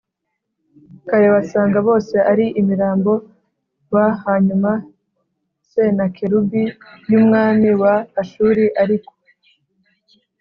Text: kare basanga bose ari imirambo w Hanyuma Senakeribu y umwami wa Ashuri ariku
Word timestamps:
kare 1.07 1.27
basanga 1.35 1.77
bose 1.87 2.15
ari 2.31 2.45
imirambo 2.59 3.11
w 3.93 3.95
Hanyuma 4.23 4.71
Senakeribu 5.71 6.61
y 7.11 7.13
umwami 7.19 7.69
wa 7.81 7.95
Ashuri 8.21 8.63
ariku 8.81 9.13